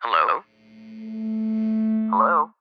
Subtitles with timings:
[0.00, 0.40] Hello?
[2.08, 2.56] Hello?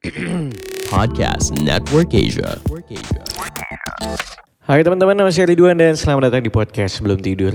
[0.88, 2.56] Podcast Network Asia.
[4.64, 7.52] Hai teman-teman, nama saya Ridwan dan selamat datang di podcast Sebelum Tidur.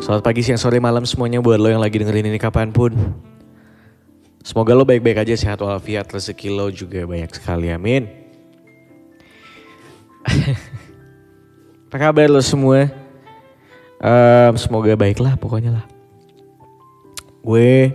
[0.00, 2.96] Selamat pagi, siang, sore, malam semuanya buat lo yang lagi dengerin ini kapan pun.
[4.44, 8.04] Semoga lo baik-baik aja, sehat walafiat, rezeki lo juga banyak sekali, amin.
[11.88, 12.92] Apa kabar lo semua?
[14.04, 15.86] Em, semoga baiklah pokoknya lah.
[17.40, 17.88] Gue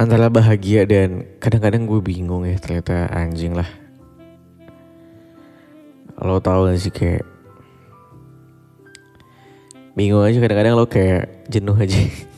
[0.00, 3.68] antara bahagia dan kadang-kadang gue bingung ya ternyata anjing lah.
[6.24, 7.28] Lo tau gak sih kayak
[9.92, 12.00] bingung aja kadang-kadang lo kayak jenuh aja.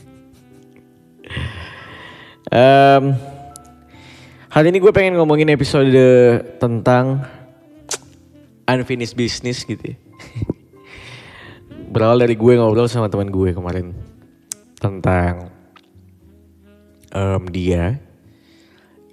[2.51, 3.15] Em,
[4.51, 5.87] hari ini gue pengen ngomongin episode
[6.59, 7.23] tentang
[8.67, 9.97] unfinished business gitu ya.
[11.95, 13.95] Berawal dari gue ngobrol sama teman gue kemarin
[14.83, 15.47] tentang
[17.15, 17.95] em, dia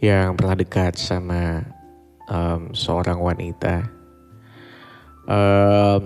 [0.02, 1.62] yang pernah dekat sama
[2.26, 3.86] em, seorang wanita.
[5.30, 6.02] Em,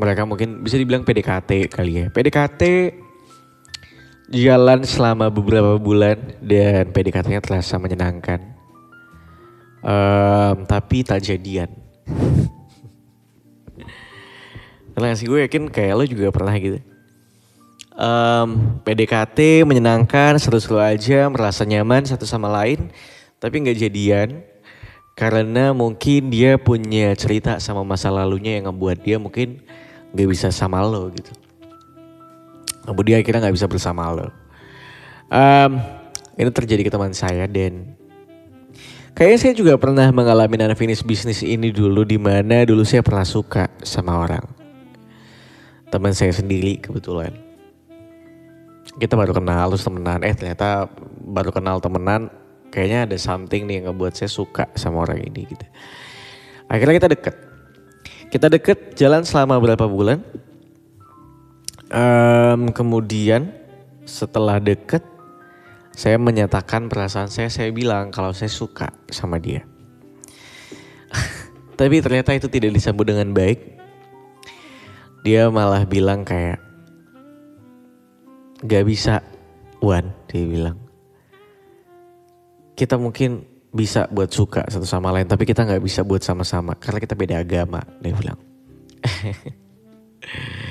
[0.00, 2.06] mereka mungkin bisa dibilang PDKT kali ya.
[2.08, 2.62] PDKT
[4.32, 8.40] jalan selama beberapa bulan dan PDKT-nya terasa menyenangkan.
[9.84, 11.68] Em, tapi tak jadian.
[14.96, 16.80] Karena sih gue yakin kayak lo juga pernah gitu.
[17.92, 18.48] Em,
[18.80, 22.88] PDKT menyenangkan, seru-seru aja, merasa nyaman satu sama lain,
[23.36, 24.28] tapi nggak jadian
[25.12, 29.60] karena mungkin dia punya cerita sama masa lalunya yang ngebuat dia mungkin
[30.16, 31.41] nggak bisa sama lo gitu.
[32.82, 34.28] Dia akhirnya nggak bisa bersama lo.
[35.32, 35.72] Em,
[36.36, 38.02] ini terjadi ke teman saya dan
[39.12, 43.68] Kayaknya saya juga pernah mengalami unfinished business ini dulu di mana dulu saya pernah suka
[43.84, 44.40] sama orang.
[45.92, 47.36] Teman saya sendiri kebetulan.
[48.96, 50.88] Kita baru kenal terus temenan, eh ternyata
[51.28, 52.32] baru kenal temenan
[52.72, 55.66] kayaknya ada something nih yang ngebuat saya suka sama orang ini gitu.
[56.72, 57.34] Akhirnya kita deket.
[58.32, 60.24] Kita deket jalan selama berapa bulan.
[61.92, 63.52] Em, kemudian
[64.08, 65.04] setelah deket
[65.92, 69.60] saya menyatakan perasaan saya, saya bilang kalau saya suka sama dia.
[71.78, 73.76] Tapi ternyata itu tidak disambut dengan baik.
[75.20, 76.58] Dia malah bilang kayak,
[78.64, 79.20] gak bisa
[79.84, 80.80] Wan, dia bilang.
[82.72, 86.98] Kita mungkin bisa buat suka satu sama lain, tapi kita gak bisa buat sama-sama karena
[87.04, 88.40] kita beda agama, dia bilang.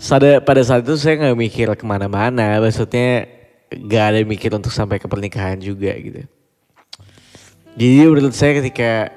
[0.00, 3.28] Pada, pada saat itu saya nggak mikir ke mana-mana, maksudnya
[3.70, 6.24] gak ada mikir untuk sampai ke pernikahan juga gitu.
[7.76, 9.12] Jadi menurut saya ketika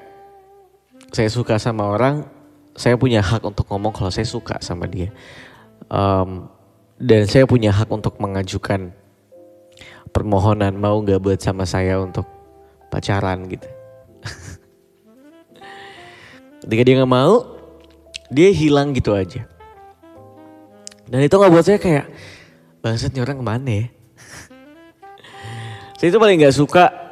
[1.10, 2.28] saya suka sama orang,
[2.76, 5.10] saya punya hak untuk ngomong kalau saya suka sama dia.
[5.90, 6.46] Em,
[7.00, 8.94] dan saya punya hak untuk mengajukan
[10.14, 12.28] permohonan mau nggak buat sama saya untuk
[12.92, 13.66] pacaran gitu.
[16.62, 17.58] Ketika dia nggak mau,
[18.30, 19.48] dia hilang gitu aja.
[21.08, 22.06] Dan itu nggak buat saya kayak
[22.80, 23.86] bangsat nih orang ke mana ya?
[25.98, 27.04] saya itu paling nggak suka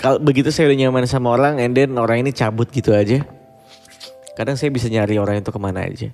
[0.00, 3.20] kalau begitu saya udah nyaman sama orang and then orang ini cabut gitu aja.
[4.32, 6.08] Kadang saya bisa nyari orang itu ke mana aja.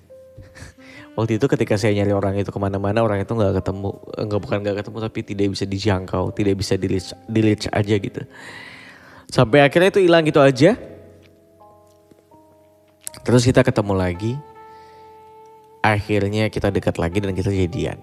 [1.17, 3.95] Waktu itu ketika saya nyari orang itu ke mana-mana orang itu nggak ketemu,
[4.27, 7.95] nggak bukan nggak ketemu tapi tidak bisa dijangkau, tidak bisa di reach, di reach aja
[7.95, 8.23] gitu.
[9.31, 10.75] Sampai akhirnya itu hilang gitu aja.
[13.23, 14.35] Terus kita ketemu lagi.
[15.87, 18.03] Akhirnya kita dekat lagi dan kita jadian.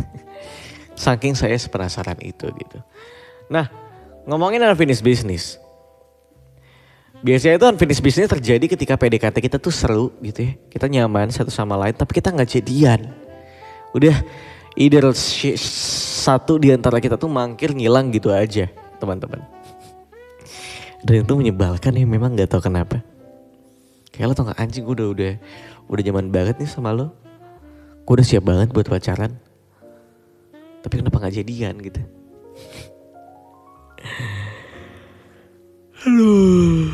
[1.04, 2.78] Saking saya penasaran itu gitu.
[3.52, 3.68] Nah,
[4.24, 5.60] ngomongin unfinished business.
[7.20, 10.52] Biasanya itu unfinished business terjadi ketika PDKT kita tuh seru gitu ya.
[10.72, 13.12] Kita nyaman satu sama lain tapi kita nggak jadian.
[13.92, 14.16] Udah
[14.74, 19.44] either satu di antara kita tuh mangkir ngilang gitu aja teman-teman.
[21.04, 23.04] Dan itu menyebalkan ya memang nggak tahu kenapa.
[24.12, 25.40] Kayak lo tau gak anjing gue udah udah
[25.88, 27.16] udah nyaman banget nih sama lo.
[28.04, 29.40] Gue udah siap banget buat pacaran.
[30.84, 31.96] Tapi kenapa gak jadian gitu.
[36.04, 36.92] Aduh.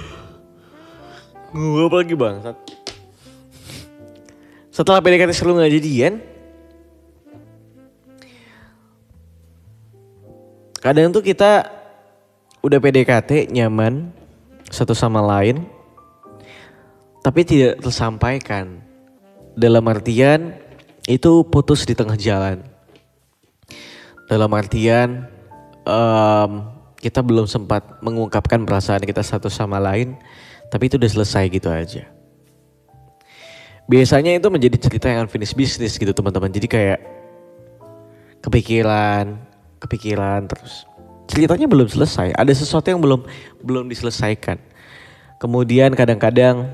[1.51, 2.55] Gue apa lagi bangsat.
[4.71, 6.23] Setelah PDKT seru gak jadian.
[10.79, 11.67] Kadang tuh kita
[12.63, 14.15] udah PDKT nyaman
[14.71, 15.78] satu sama lain
[17.23, 18.83] tapi tidak tersampaikan.
[19.59, 20.55] Dalam artian
[21.11, 22.63] itu putus di tengah jalan.
[24.29, 25.27] Dalam artian
[25.83, 26.51] em,
[27.01, 30.15] kita belum sempat mengungkapkan perasaan kita satu sama lain,
[30.71, 32.07] tapi itu udah selesai gitu aja.
[33.89, 36.53] Biasanya itu menjadi cerita yang unfinished business gitu teman-teman.
[36.53, 37.01] Jadi kayak
[38.45, 39.41] kepikiran,
[39.81, 40.85] kepikiran terus.
[41.29, 43.25] Ceritanya belum selesai, ada sesuatu yang belum
[43.65, 44.61] belum diselesaikan.
[45.41, 46.69] Kemudian kadang-kadang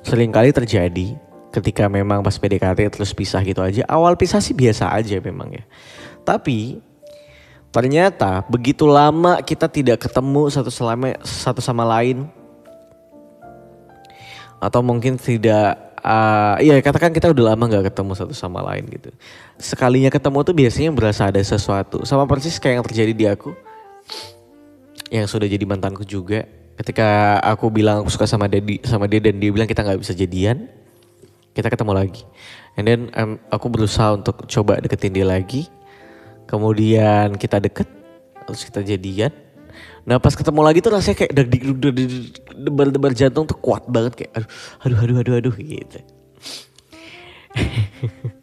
[0.00, 1.16] sering kali terjadi
[1.50, 3.82] ketika memang pas PDKT terus pisah gitu aja.
[3.90, 5.64] Awal pisah sih biasa aja memang ya.
[6.22, 6.78] Tapi
[7.70, 12.26] ternyata begitu lama kita tidak ketemu satu selama satu sama lain
[14.58, 19.14] atau mungkin tidak uh, iya katakan kita udah lama nggak ketemu satu sama lain gitu
[19.56, 23.54] sekalinya ketemu tuh biasanya berasa ada sesuatu sama persis kayak yang terjadi di aku
[25.14, 26.44] yang sudah jadi mantanku juga
[26.80, 30.16] ketika aku bilang aku suka sama Dedi sama dia dan dia bilang kita nggak bisa
[30.16, 30.64] jadian
[31.52, 32.22] kita ketemu lagi.
[32.78, 35.66] And then um, aku berusaha untuk coba deketin dia lagi.
[36.46, 37.86] Kemudian kita deket
[38.46, 39.30] terus kita jadian.
[40.06, 41.32] Nah pas ketemu lagi tuh rasanya kayak
[42.56, 44.48] debar-debar jantung tuh kuat banget kayak aduh
[44.82, 46.00] aduh aduh aduh aduh gitu.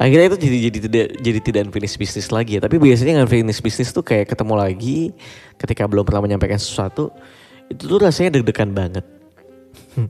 [0.00, 2.64] Akhirnya itu jadi jadi tidak jadi tidak unfinished business lagi ya.
[2.64, 5.12] Tapi biasanya unfinished business tuh kayak ketemu lagi
[5.60, 7.12] ketika belum pernah menyampaikan sesuatu
[7.68, 9.04] itu tuh rasanya deg-degan banget.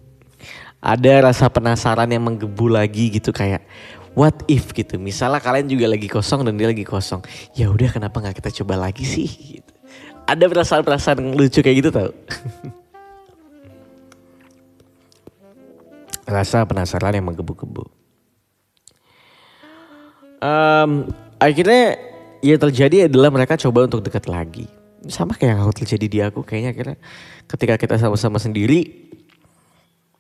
[0.94, 3.66] Ada rasa penasaran yang menggebu lagi gitu kayak
[4.14, 4.94] what if gitu.
[4.94, 7.26] Misalnya kalian juga lagi kosong dan dia lagi kosong.
[7.58, 9.26] Ya udah kenapa nggak kita coba lagi sih
[9.58, 9.74] gitu.
[10.30, 12.14] Ada perasaan-perasaan lucu kayak gitu tau.
[16.30, 17.90] Rasa penasaran yang menggebu-gebu.
[20.40, 22.00] Um, akhirnya
[22.40, 24.66] ya terjadi adalah mereka coba untuk dekat lagi.
[25.08, 26.96] Sama kayak yang terjadi di aku kayaknya akhirnya
[27.48, 29.10] ketika kita sama-sama sendiri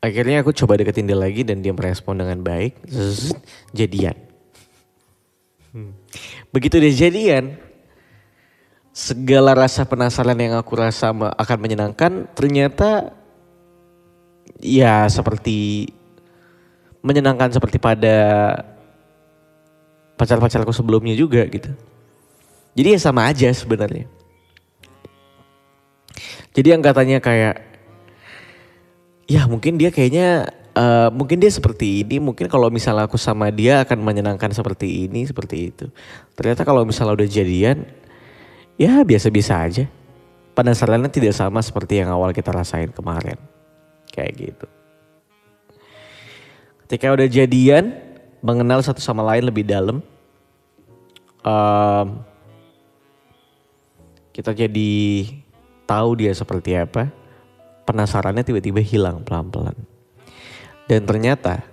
[0.00, 3.36] akhirnya aku coba deketin dia lagi dan dia merespon dengan baik Zzz,
[3.76, 4.16] jadian
[5.76, 5.92] hmm.
[6.48, 7.60] begitu dia jadian
[8.96, 13.12] segala rasa penasaran yang aku rasa akan menyenangkan ternyata
[14.58, 15.92] ya seperti
[17.04, 18.16] menyenangkan seperti pada
[20.20, 21.72] pacar-pacarku sebelumnya juga gitu.
[22.76, 24.04] Jadi ya sama aja sebenarnya.
[26.52, 27.56] Jadi yang katanya kayak
[29.24, 33.80] ya mungkin dia kayaknya uh, mungkin dia seperti ini mungkin kalau misalnya aku sama dia
[33.80, 35.86] akan menyenangkan seperti ini seperti itu.
[36.36, 37.88] Ternyata kalau misalnya udah jadian
[38.76, 39.84] ya biasa-biasa aja.
[40.50, 43.38] Penasarannya tidak sama seperti yang awal kita rasain kemarin.
[44.12, 44.66] Kayak gitu.
[46.84, 48.09] Ketika udah jadian
[48.40, 50.00] mengenal satu sama lain lebih dalam
[51.44, 52.08] um,
[54.32, 54.92] kita jadi
[55.84, 57.12] tahu dia seperti apa
[57.84, 59.74] penasarannya tiba-tiba hilang pelan-pelan.
[60.86, 61.66] Dan ternyata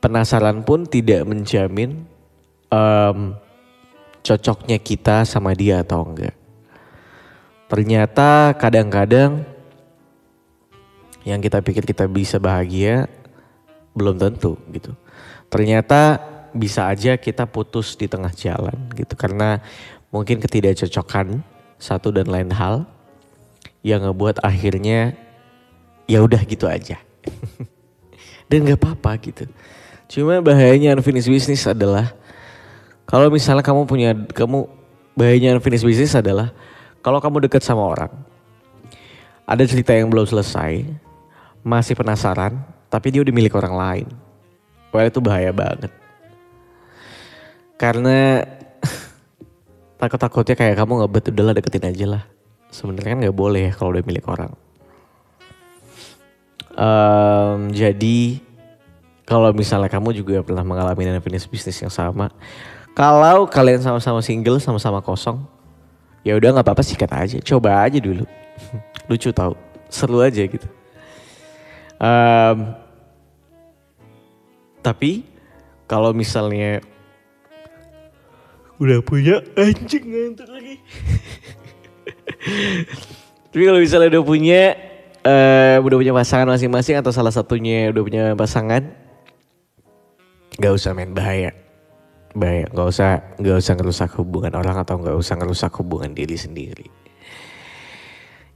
[0.00, 2.04] penasaran pun tidak menjamin
[2.72, 3.36] um,
[4.24, 6.36] cocoknya kita sama dia atau enggak.
[7.68, 9.44] Ternyata kadang-kadang
[11.24, 13.08] yang kita pikir kita bisa bahagia
[13.96, 14.92] belum tentu gitu.
[15.54, 16.18] Ternyata
[16.50, 19.62] bisa aja kita putus di tengah jalan gitu karena
[20.10, 21.46] mungkin ketidakcocokan
[21.78, 22.82] satu dan lain hal
[23.86, 25.14] yang ngebuat akhirnya
[26.10, 26.98] ya udah gitu aja.
[28.50, 29.46] Dan gak apa-apa gitu.
[30.10, 32.10] Cuma bahayanya unfinished business adalah
[33.06, 34.66] kalau misalnya kamu punya kamu
[35.14, 36.50] bahayanya unfinished business adalah
[36.98, 38.10] kalau kamu dekat sama orang
[39.46, 40.82] ada cerita yang belum selesai
[41.62, 42.58] masih penasaran
[42.90, 44.23] tapi dia udah milik orang lain.
[44.94, 45.90] Wah itu bahaya banget.
[47.74, 48.46] Karena
[50.00, 52.22] takut-takutnya kayak kamu ngebet udahlah deketin aja lah
[52.74, 54.50] sebenarnya kan nggak boleh ya kalau udah milik orang.
[56.74, 58.42] Um, jadi
[59.22, 62.34] kalau misalnya kamu juga pernah mengalami unfinished bisnis yang sama,
[62.98, 65.38] kalau kalian sama-sama single, sama-sama kosong,
[66.26, 68.26] ya udah nggak apa-apa sikat aja, coba aja dulu.
[69.08, 69.54] Lucu tau,
[69.86, 70.66] seru aja gitu.
[72.02, 72.74] Um,
[74.84, 75.24] tapi
[75.88, 76.84] kalau misalnya
[78.76, 80.76] udah punya anjing ngantuk lagi.
[83.54, 84.74] Tapi kalau misalnya udah punya
[85.22, 88.82] uh, udah punya pasangan masing-masing atau salah satunya udah punya pasangan,
[90.58, 91.54] nggak usah main bahaya,
[92.34, 92.66] bahaya.
[92.74, 96.90] Nggak usah nggak usah ngerusak hubungan orang atau nggak usah ngerusak hubungan diri sendiri.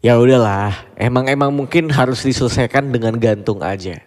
[0.03, 4.03] Ya udahlah, emang emang mungkin harus diselesaikan dengan gantung aja,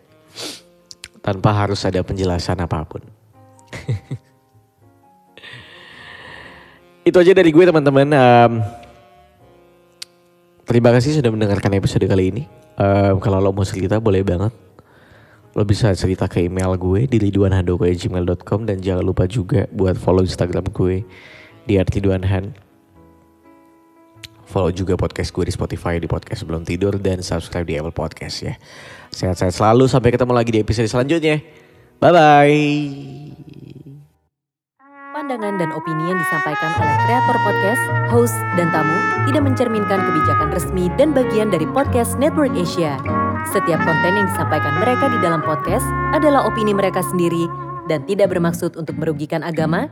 [1.22, 3.02] tanpa harus ada penjelasan apa pun.
[7.08, 8.08] Itu aja dari gue teman-teman.
[8.14, 8.54] Um,
[10.62, 12.44] Terima kasih sudah mendengarkan episode kali ini.
[12.80, 14.54] Um, kalau lo mau cerita boleh banget.
[15.52, 20.72] Lo bisa cerita ke email gue di ridwanhandoko.gmail.com dan jangan lupa juga buat follow Instagram
[20.72, 21.10] gue di
[21.66, 22.54] di Arti Duanhan.
[24.52, 28.44] Follow juga podcast gue di Spotify di podcast sebelum tidur dan subscribe di Apple Podcast
[28.44, 28.60] ya.
[29.16, 31.40] Sehat-sehat selalu sampai ketemu lagi di episode selanjutnya.
[32.04, 32.56] Bye bye.
[35.12, 38.96] Pandangan dan opini yang disampaikan oleh kreator podcast, host, dan tamu
[39.30, 43.00] tidak mencerminkan kebijakan resmi dan bagian dari podcast Network Asia.
[43.56, 47.48] Setiap konten yang disampaikan mereka di dalam podcast adalah opini mereka sendiri
[47.86, 49.92] dan tidak bermaksud untuk merugikan agama,